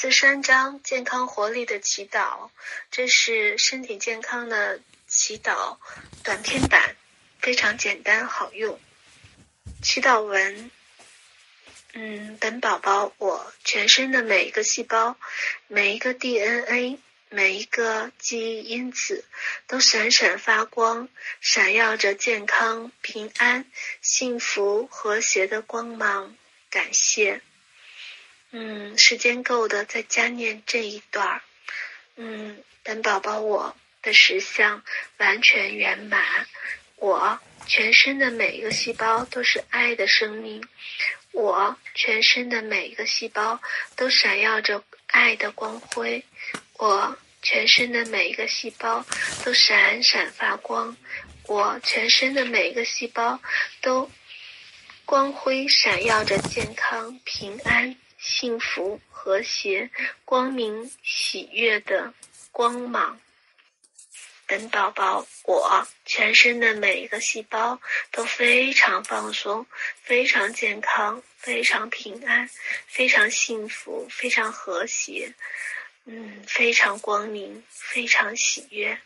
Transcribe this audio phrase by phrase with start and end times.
[0.00, 2.50] 四三章健康活力的祈祷，
[2.92, 5.76] 这是身体健康的祈祷
[6.22, 6.94] 短篇版，
[7.40, 8.78] 非常简单好用。
[9.82, 10.70] 祈祷文，
[11.94, 15.16] 嗯，本宝宝，我全身的每一个细胞，
[15.66, 19.24] 每一个 DNA，每一个记忆因子，
[19.66, 21.08] 都闪闪发光，
[21.40, 23.68] 闪耀着健康、平安、
[24.00, 26.36] 幸福、和谐的光芒。
[26.70, 27.42] 感谢。
[28.50, 31.42] 嗯，时间够的，再加念这一段儿。
[32.16, 34.82] 嗯，本宝宝，我的实相
[35.18, 36.46] 完全圆满，
[36.96, 40.66] 我全身的每一个细胞都是爱的生命，
[41.32, 43.60] 我全身的每一个细胞
[43.94, 46.24] 都闪耀着爱的光辉，
[46.78, 49.04] 我全身的每一个细胞
[49.44, 50.96] 都闪闪发光，
[51.46, 53.38] 我全身的每一个细胞
[53.82, 54.10] 都
[55.04, 57.94] 光辉闪耀着健康、平安。
[58.18, 59.90] 幸福、和谐、
[60.24, 62.12] 光明、喜悦的
[62.50, 63.20] 光芒。
[64.46, 67.78] 本宝宝，我全身的每一个细胞
[68.10, 69.66] 都非常放松，
[70.02, 72.48] 非常健康，非常平安，
[72.86, 75.34] 非常幸福，非常和谐，
[76.06, 78.98] 嗯，非常光明，非常喜悦。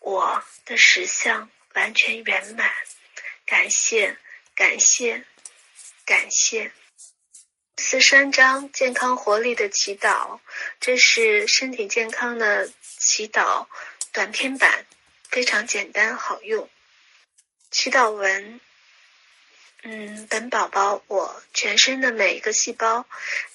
[0.00, 2.68] 我的实相完全圆满，
[3.46, 4.18] 感谢，
[4.56, 5.24] 感谢，
[6.04, 6.72] 感谢。
[7.92, 10.40] 四三章健康活力的祈祷，
[10.80, 13.66] 这是身体健康的祈祷
[14.14, 14.86] 短篇版，
[15.28, 16.70] 非常简单好用。
[17.70, 18.62] 祈祷文，
[19.82, 23.04] 嗯，本宝宝，我全身的每一个细胞，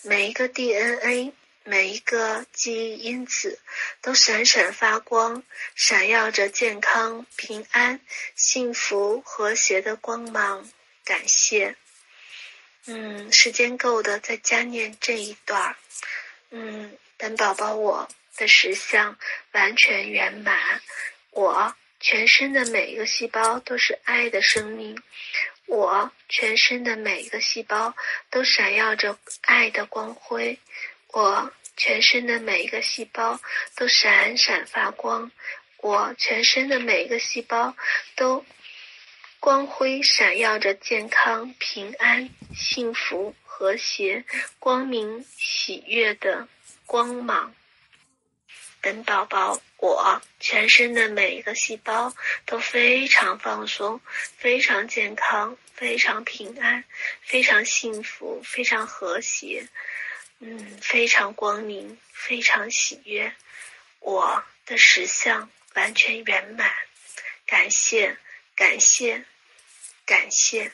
[0.03, 3.59] 每一个 DNA，每一个记忆因子，
[4.03, 5.41] 都闪闪发光，
[5.73, 7.99] 闪耀着健康、平安、
[8.35, 10.69] 幸福、和谐的光芒。
[11.03, 11.75] 感谢。
[12.89, 15.75] 嗯，时间够的，再加念这一段儿。
[16.51, 18.07] 嗯，本宝宝，我
[18.37, 19.17] 的实相
[19.51, 20.81] 完全圆满，
[21.31, 24.97] 我全身的每一个细胞都是爱的生命，
[25.65, 27.93] 我全身的每一个细胞
[28.29, 30.57] 都闪耀着爱的光辉，
[31.09, 33.37] 我全身的每一个细胞
[33.75, 35.29] 都闪闪发光，
[35.79, 37.75] 我全身的每一个细胞
[38.15, 38.45] 都。
[39.39, 44.25] 光辉闪耀着健康、平安、幸福、和谐、
[44.59, 46.47] 光明、喜悦的
[46.85, 47.53] 光芒。
[48.81, 52.13] 本宝宝，我全身的每一个细胞
[52.45, 54.01] 都非常放松，
[54.37, 56.83] 非常健康，非常平安，
[57.21, 59.67] 非常幸福，非常和谐，
[60.39, 63.33] 嗯，非常光明，非常喜悦。
[63.99, 66.71] 我的实相完全圆满，
[67.45, 68.17] 感谢。
[68.57, 69.23] 感谢，
[70.03, 70.71] 感谢。